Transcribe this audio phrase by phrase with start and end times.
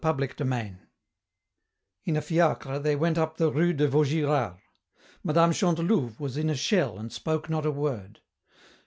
[0.03, 0.69] CHAPTER XIX
[2.05, 4.57] In a fiacre they went up the rue de Vaugirard.
[5.23, 5.51] Mme.
[5.53, 8.19] Chantelouve was as in a shell and spoke not a word.